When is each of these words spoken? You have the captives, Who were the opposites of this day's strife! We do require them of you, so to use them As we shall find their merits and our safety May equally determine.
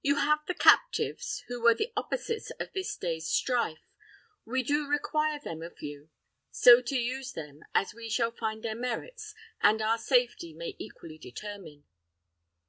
You 0.00 0.14
have 0.18 0.46
the 0.46 0.54
captives, 0.54 1.42
Who 1.48 1.60
were 1.60 1.74
the 1.74 1.92
opposites 1.96 2.52
of 2.60 2.72
this 2.72 2.96
day's 2.96 3.26
strife! 3.26 3.90
We 4.44 4.62
do 4.62 4.86
require 4.86 5.40
them 5.40 5.60
of 5.60 5.82
you, 5.82 6.10
so 6.52 6.80
to 6.82 6.94
use 6.96 7.32
them 7.32 7.64
As 7.74 7.92
we 7.92 8.08
shall 8.08 8.30
find 8.30 8.62
their 8.62 8.76
merits 8.76 9.34
and 9.60 9.82
our 9.82 9.98
safety 9.98 10.54
May 10.54 10.76
equally 10.78 11.18
determine. 11.18 11.82